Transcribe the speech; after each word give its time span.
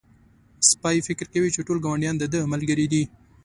سپی 0.69 0.97
فکر 1.07 1.25
کوي 1.33 1.49
چې 1.55 1.65
ټول 1.67 1.77
ګاونډيان 1.85 2.15
د 2.19 2.23
ده 2.33 2.39
ملګري 2.53 2.87
دي. 2.93 3.03